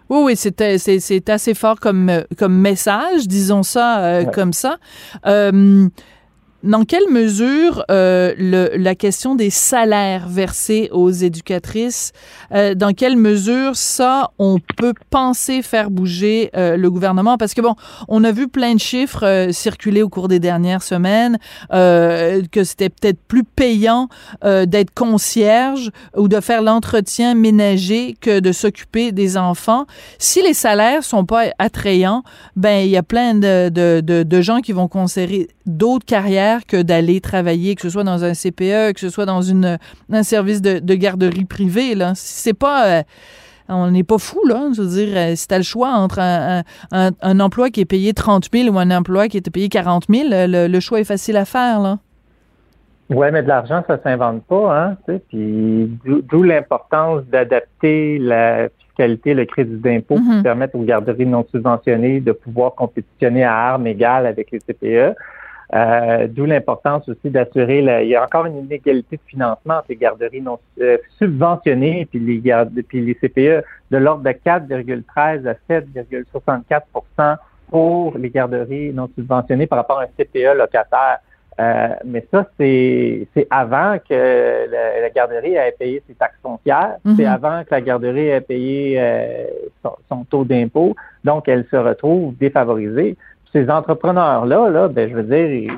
Oui, 0.09 0.19
oui, 0.24 0.35
c'était- 0.35 0.77
c'est 0.77 1.00
c'est 1.00 1.29
assez 1.29 1.53
fort 1.53 1.79
comme, 1.79 2.09
euh, 2.09 2.21
comme 2.38 2.55
message, 2.57 3.27
disons 3.27 3.63
ça 3.63 4.00
euh, 4.03 4.24
Ouais. 4.25 4.31
comme 4.31 4.53
ça. 4.53 4.77
Euh, 5.25 5.88
dans 6.65 6.84
quelle 6.84 7.10
mesure 7.10 7.86
euh, 7.89 8.34
le, 8.38 8.75
la 8.75 8.95
question 8.95 9.36
des 9.36 9.50
salaires 9.50 10.27
versés 10.27 10.89
aux 10.91 11.12
éducatrices, 11.12 12.12
euh, 12.53 12.75
dans 12.75 12.93
quelle 12.93 13.15
mesure 13.15 13.75
ça, 13.75 14.31
on 14.39 14.60
peut 14.77 14.93
penser 15.10 15.62
faire 15.62 15.89
bouger 15.91 16.50
euh, 16.55 16.75
le 16.75 16.89
gouvernement? 16.91 17.38
Parce 17.38 17.53
que 17.53 17.62
bon, 17.62 17.75
on 18.07 18.24
a 18.24 18.31
vu 18.31 18.48
plein 18.48 18.74
de 18.74 18.79
chiffres 18.79 19.25
euh, 19.25 19.51
circuler 19.51 20.01
au 20.01 20.10
cours 20.10 20.27
des 20.27 20.39
dernières 20.39 20.84
semaines, 20.84 21.38
euh, 21.72 22.41
que 22.51 22.63
c'était 22.63 22.89
peut-être 22.89 23.19
plus 23.27 23.43
payant 23.43 24.10
euh, 24.43 24.65
d'être 24.65 24.93
concierge 24.93 25.91
ou 26.17 26.27
de 26.27 26.39
faire 26.39 26.62
l'entretien 26.62 27.36
ménager 27.36 28.15
que 28.19 28.39
de 28.39 28.51
s'occuper 28.51 29.12
des 29.12 29.38
enfants. 29.38 29.86
Si 30.17 30.41
les 30.41 30.53
salaires 30.53 31.03
sont 31.03 31.25
pas 31.25 31.45
attrayants, 31.60 32.24
ben 32.55 32.84
il 32.86 32.89
y 32.89 32.98
a 32.98 33.03
plein 33.03 33.36
de, 33.36 33.69
de, 33.69 34.01
de, 34.01 34.24
de 34.24 34.41
gens 34.41 34.62
qui 34.62 34.72
vont 34.72 34.88
considérer 34.88 35.48
d'autres 35.65 36.05
carrières 36.05 36.54
que 36.65 36.81
d'aller 36.81 37.21
travailler, 37.21 37.75
que 37.75 37.81
ce 37.81 37.89
soit 37.89 38.03
dans 38.03 38.24
un 38.24 38.33
CPE, 38.33 38.93
que 38.93 39.00
ce 39.00 39.09
soit 39.09 39.25
dans 39.25 39.41
une, 39.41 39.77
un 40.12 40.24
service 40.24 40.62
de, 40.62 40.79
de 40.79 40.93
garderie 40.95 41.45
privée. 41.45 41.95
Là. 41.95 42.13
C'est 42.15 42.53
pas... 42.53 42.88
euh, 43.00 43.03
on 43.67 43.89
n'est 43.89 44.03
pas 44.03 44.19
fou, 44.19 44.39
là. 44.47 44.69
Je 44.75 44.81
veux 44.83 44.88
dire, 44.89 45.09
euh, 45.17 45.35
si 45.35 45.47
tu 45.47 45.53
as 45.55 45.57
le 45.57 45.63
choix 45.63 45.89
entre 45.89 46.19
un, 46.19 46.59
un, 46.59 46.63
un, 46.91 47.12
un 47.21 47.39
emploi 47.39 47.71
qui 47.71 47.81
est 47.81 47.85
payé 47.85 48.13
30 48.13 48.50
000 48.53 48.69
ou 48.74 48.77
un 48.77 48.91
emploi 48.91 49.27
qui 49.27 49.38
est 49.38 49.50
payé 49.50 49.69
40 49.69 50.03
000, 50.07 50.25
le, 50.29 50.67
le 50.67 50.79
choix 50.79 51.00
est 51.00 51.03
facile 51.03 51.35
à 51.38 51.45
faire, 51.45 51.79
là. 51.79 51.97
Ouais, 53.09 53.29
mais 53.31 53.43
de 53.43 53.47
l'argent, 53.47 53.83
ça 53.88 54.00
s'invente 54.01 54.43
pas, 54.45 54.75
hein. 54.83 54.97
tu 55.07 55.13
sais, 55.13 55.21
Puis 55.29 55.91
d'où 56.29 56.41
l'importance 56.41 57.24
d'adapter 57.25 58.17
la 58.17 58.69
fiscalité, 58.79 59.33
le 59.35 59.45
crédit 59.45 59.77
d'impôt 59.77 60.17
Mhm. 60.17 60.38
qui 60.38 60.43
permettent 60.43 60.74
aux 60.75 60.81
garderies 60.83 61.25
non 61.27 61.45
subventionnées 61.51 62.19
de 62.19 62.31
pouvoir 62.31 62.74
compétitionner 62.74 63.43
à 63.43 63.53
armes 63.74 63.85
égales 63.88 64.25
avec 64.25 64.50
les 64.51 64.59
CPE. 64.59 65.15
Euh, 65.74 66.27
d'où 66.29 66.45
l'importance 66.45 67.10
aussi 67.10 67.29
d'assurer 67.31 67.81
la, 67.81 68.03
il 68.03 68.10
y 68.10 68.15
a 68.15 68.24
encore 68.24 68.45
une 68.45 68.57
inégalité 68.57 69.17
de 69.17 69.22
financement 69.25 69.75
entre 69.75 69.88
les 69.89 69.95
garderies 69.95 70.41
non 70.41 70.60
euh, 70.79 70.98
subventionnées 71.17 72.01
et 72.01 72.05
puis 72.05 72.19
les 72.19 72.38
gardes, 72.38 72.79
puis 72.88 73.01
les 73.01 73.15
CPE 73.15 73.65
de 73.89 73.98
l'ordre 73.98 74.24
de 74.24 74.29
4,13 74.29 75.48
à 75.48 75.55
7,64% 75.67 77.38
pour 77.69 78.15
les 78.17 78.29
garderies 78.29 78.93
non 78.93 79.10
subventionnées 79.15 79.65
par 79.65 79.79
rapport 79.79 80.00
à 80.00 80.03
un 80.03 80.07
CPE 80.17 80.55
locataire. 80.55 81.17
Euh, 81.57 81.88
mais 82.03 82.27
ça, 82.31 82.45
c'est 82.60 83.27
c'est 83.34 83.48
avant 83.50 83.98
que 83.98 84.69
la, 84.69 85.01
la 85.01 85.10
garderie 85.10 85.55
ait 85.55 85.75
payé 85.79 86.03
ses 86.05 86.13
taxes 86.13 86.38
foncières. 86.43 86.98
C'est 87.15 87.25
avant 87.25 87.63
que 87.63 87.69
la 87.72 87.81
garderie 87.81 88.27
ait 88.27 88.41
payé 88.41 88.98
euh, 89.00 89.45
son, 89.81 89.95
son 90.10 90.25
taux 90.25 90.43
d'impôt. 90.43 90.95
Donc, 91.24 91.48
elle 91.48 91.65
se 91.72 91.77
retrouve 91.77 92.36
défavorisée. 92.36 93.15
Ces 93.55 93.69
entrepreneurs-là, 93.69 94.69
là, 94.69 94.88
ben, 94.89 95.09
je 95.09 95.15
veux 95.15 95.24
dire, 95.24 95.50
ils, 95.50 95.71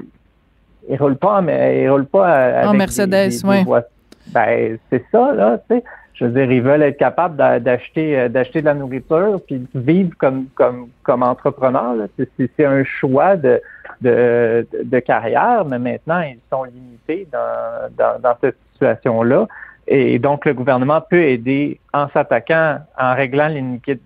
ils 0.90 0.98
roulent 0.98 1.16
pas, 1.18 1.42
mais 1.42 1.84
ils 1.84 1.90
roulent 1.90 2.08
pas 2.08 2.28
avec 2.28 2.70
En 2.70 2.74
Mercedes, 2.74 3.10
des- 3.30 3.38
des 3.42 3.46
ouais. 3.46 3.64
voitures. 3.64 3.90
Ben, 4.34 4.78
c'est 4.90 5.04
ça, 5.12 5.32
là, 5.34 5.60
tu 5.70 5.76
sais. 5.78 5.84
Je 6.16 6.26
veux 6.26 6.32
dire, 6.32 6.52
ils 6.52 6.64
veulent 6.64 6.82
être 6.82 6.98
capables 6.98 7.36
d'a- 7.36 7.60
d'acheter 7.60 8.20
euh, 8.20 8.28
d'acheter 8.30 8.62
de 8.62 8.66
la 8.66 8.74
nourriture 8.74 9.40
puis 9.46 9.60
de 9.72 9.80
vivre 9.80 10.10
comme 10.18 10.46
comme 10.56 10.88
comme 11.04 11.22
entrepreneurs. 11.22 11.94
là. 11.94 12.06
C'est- 12.18 12.66
un 12.66 12.84
choix 12.84 13.36
de, 13.36 13.62
de 14.02 14.66
de 14.84 15.00
carrière, 15.00 15.64
mais 15.66 15.78
maintenant 15.78 16.22
ils 16.22 16.40
sont 16.52 16.64
limités 16.64 17.28
dans 17.32 17.90
dans, 17.96 18.20
dans 18.20 18.36
cette 18.42 18.58
situation-là. 18.74 19.48
Et 19.88 20.18
donc 20.18 20.46
le 20.46 20.56
gouvernement 20.56 21.00
peut 21.08 21.22
aider 21.22 21.80
en 21.94 22.10
s'attaquant, 22.10 22.80
en 23.00 23.14
réglant 23.14 23.48
l'inéga- 23.50 24.00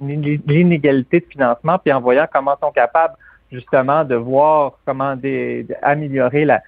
l'inégalité 0.46 1.22
de 1.22 1.26
financement, 1.32 1.78
puis 1.80 1.94
en 1.94 2.02
voyant 2.02 2.28
comment 2.32 2.56
ils 2.58 2.66
sont 2.66 2.72
capables 2.74 3.14
justement 3.52 4.04
de 4.04 4.16
voir 4.16 4.80
comment 4.86 5.16
des- 5.16 5.66
améliorer 5.82 6.46
la 6.46 6.62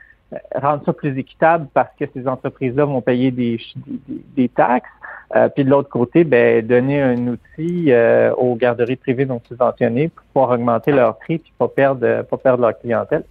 rendre 0.56 0.84
ça 0.86 0.94
plus 0.94 1.18
équitable 1.18 1.68
parce 1.74 1.90
que 2.00 2.06
ces 2.14 2.28
entreprises-là 2.28 2.86
vont 2.86 3.02
payer 3.02 3.32
des, 3.32 3.60
des, 3.76 4.22
des 4.36 4.50
taxes. 4.50 4.90
Euh, 5.36 5.50
puis 5.50 5.64
de 5.64 5.70
l'autre 5.70 5.90
côté, 5.90 6.24
ben, 6.24 6.66
donner 6.66 7.02
un 7.02 7.28
outil 7.28 7.92
euh, 7.92 8.34
aux 8.36 8.56
garderies 8.56 8.96
privées 8.96 9.26
non 9.26 9.42
subventionnées 9.48 10.10
pour 10.10 10.26
pouvoir 10.26 10.52
augmenter 10.52 10.92
leur 10.92 11.18
prix 11.18 11.40
puis 11.40 11.54
pas 11.58 11.68
perdre 11.68 12.24
pas 12.24 12.38
perdre 12.38 12.62
leur 12.62 12.78
clientèle. 12.80 13.24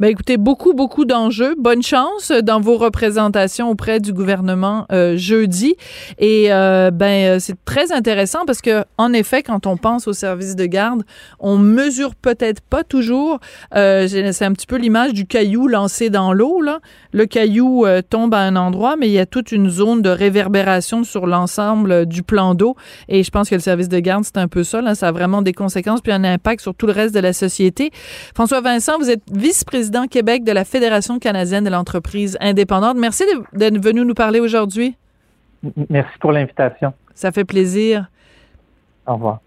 Ben 0.00 0.08
écoutez, 0.08 0.36
beaucoup, 0.36 0.74
beaucoup 0.74 1.04
d'enjeux. 1.04 1.54
Bonne 1.58 1.82
chance 1.82 2.30
dans 2.30 2.60
vos 2.60 2.76
représentations 2.76 3.70
auprès 3.70 4.00
du 4.00 4.12
gouvernement 4.12 4.86
euh, 4.92 5.16
jeudi. 5.16 5.74
Et 6.18 6.52
euh, 6.52 6.90
ben 6.90 7.36
euh, 7.36 7.38
c'est 7.38 7.56
très 7.64 7.92
intéressant 7.92 8.44
parce 8.46 8.60
que 8.60 8.84
en 8.98 9.12
effet, 9.12 9.42
quand 9.42 9.66
on 9.66 9.76
pense 9.76 10.06
au 10.08 10.12
service 10.12 10.56
de 10.56 10.66
garde, 10.66 11.02
on 11.38 11.58
mesure 11.58 12.14
peut-être 12.14 12.60
pas 12.60 12.84
toujours. 12.84 13.40
Euh, 13.74 14.06
c'est 14.08 14.44
un 14.44 14.52
petit 14.52 14.66
peu 14.66 14.76
l'image 14.76 15.12
du 15.12 15.26
caillou 15.26 15.68
lancé 15.68 16.10
dans 16.10 16.32
l'eau. 16.32 16.60
Là, 16.60 16.80
le 17.12 17.26
caillou 17.26 17.86
euh, 17.86 18.02
tombe 18.02 18.34
à 18.34 18.40
un 18.40 18.56
endroit, 18.56 18.96
mais 18.96 19.08
il 19.08 19.12
y 19.12 19.18
a 19.18 19.26
toute 19.26 19.52
une 19.52 19.68
zone 19.70 20.02
de 20.02 20.10
réverbération 20.10 21.04
sur 21.04 21.26
l'ensemble 21.26 21.92
euh, 21.92 22.04
du 22.04 22.22
plan 22.22 22.54
d'eau. 22.54 22.76
Et 23.08 23.22
je 23.22 23.30
pense 23.30 23.48
que 23.48 23.54
le 23.54 23.60
service 23.60 23.88
de 23.88 23.98
garde, 23.98 24.24
c'est 24.24 24.38
un 24.38 24.48
peu 24.48 24.64
ça. 24.64 24.80
Là, 24.80 24.94
ça 24.94 25.08
a 25.08 25.12
vraiment 25.12 25.42
des 25.42 25.52
conséquences 25.52 26.00
puis 26.00 26.12
un 26.12 26.24
impact 26.24 26.60
sur 26.62 26.74
tout 26.74 26.86
le 26.86 26.92
reste 26.92 27.14
de 27.14 27.20
la 27.20 27.32
société. 27.32 27.90
François 28.34 28.60
Vincent, 28.60 28.98
vous 28.98 29.10
êtes 29.10 29.22
vice-président 29.66 30.06
Québec 30.08 30.42
de 30.42 30.50
la 30.50 30.64
Fédération 30.64 31.18
canadienne 31.20 31.62
de 31.64 31.70
l'entreprise 31.70 32.36
indépendante. 32.40 32.96
Merci 32.96 33.22
de- 33.24 33.56
d'être 33.58 33.78
venu 33.82 34.04
nous 34.04 34.14
parler 34.14 34.40
aujourd'hui. 34.40 34.96
Merci 35.88 36.18
pour 36.20 36.32
l'invitation. 36.32 36.92
Ça 37.14 37.30
fait 37.30 37.44
plaisir. 37.44 38.08
Au 39.06 39.14
revoir. 39.14 39.40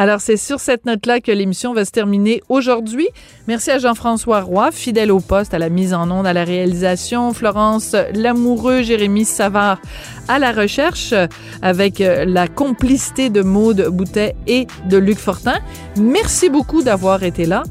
Alors, 0.00 0.20
c'est 0.20 0.36
sur 0.36 0.60
cette 0.60 0.86
note-là 0.86 1.18
que 1.20 1.32
l'émission 1.32 1.74
va 1.74 1.84
se 1.84 1.90
terminer 1.90 2.40
aujourd'hui. 2.48 3.08
Merci 3.48 3.72
à 3.72 3.78
Jean-François 3.78 4.40
Roy, 4.40 4.70
fidèle 4.70 5.10
au 5.10 5.18
poste, 5.18 5.54
à 5.54 5.58
la 5.58 5.70
mise 5.70 5.92
en 5.92 6.08
onde, 6.12 6.24
à 6.24 6.32
la 6.32 6.44
réalisation. 6.44 7.32
Florence 7.34 7.96
Lamoureux, 8.14 8.82
Jérémy 8.82 9.24
Savard 9.24 9.80
à 10.28 10.38
la 10.38 10.52
recherche, 10.52 11.14
avec 11.62 12.00
euh, 12.00 12.24
la 12.24 12.46
complicité 12.46 13.28
de 13.28 13.42
Maude 13.42 13.88
Boutet 13.90 14.36
et 14.46 14.68
de 14.88 14.98
Luc 14.98 15.18
Fortin. 15.18 15.58
Merci 15.98 16.48
beaucoup 16.48 16.82
d'avoir 16.84 17.24
été 17.24 17.44
là 17.44 17.64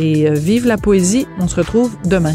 et 0.00 0.26
euh, 0.26 0.32
vive 0.32 0.66
la 0.66 0.78
poésie. 0.78 1.26
On 1.38 1.48
se 1.48 1.56
retrouve 1.56 1.94
demain. 2.06 2.34